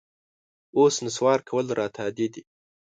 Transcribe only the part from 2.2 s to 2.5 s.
دي